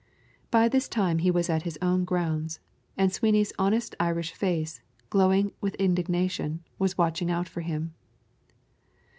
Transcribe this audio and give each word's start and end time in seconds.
By 0.49 0.67
this 0.67 0.89
time 0.89 1.19
he 1.19 1.29
was 1.29 1.47
at 1.47 1.61
his 1.61 1.77
own 1.79 2.05
grounds, 2.05 2.59
and 2.97 3.13
Sweeney's 3.13 3.53
honest 3.59 3.93
Irish 3.99 4.31
face, 4.33 4.81
glowing 5.11 5.51
with 5.61 5.75
indignation, 5.75 6.63
was 6.79 6.97
watching 6.97 7.29
out 7.29 7.47
for 7.47 7.61
him. 7.61 7.93